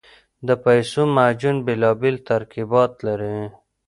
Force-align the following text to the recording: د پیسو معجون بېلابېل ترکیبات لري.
د 0.47 0.49
پیسو 0.65 1.01
معجون 1.15 1.55
بېلابېل 1.65 2.15
ترکیبات 2.29 2.91
لري. 3.05 3.37